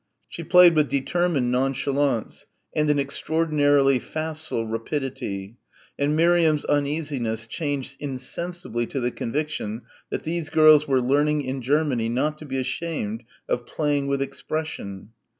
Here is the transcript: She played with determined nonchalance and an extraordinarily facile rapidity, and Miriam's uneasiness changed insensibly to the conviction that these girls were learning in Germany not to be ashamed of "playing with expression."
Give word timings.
She 0.27 0.43
played 0.43 0.73
with 0.73 0.89
determined 0.89 1.51
nonchalance 1.51 2.47
and 2.75 2.89
an 2.89 2.97
extraordinarily 2.97 3.99
facile 3.99 4.65
rapidity, 4.65 5.57
and 5.99 6.15
Miriam's 6.15 6.65
uneasiness 6.65 7.45
changed 7.45 7.97
insensibly 7.99 8.87
to 8.87 8.99
the 8.99 9.11
conviction 9.11 9.83
that 10.09 10.23
these 10.23 10.49
girls 10.49 10.87
were 10.87 11.03
learning 11.03 11.43
in 11.43 11.61
Germany 11.61 12.09
not 12.09 12.39
to 12.39 12.45
be 12.47 12.57
ashamed 12.57 13.21
of 13.47 13.67
"playing 13.67 14.07
with 14.07 14.23
expression." 14.23 15.09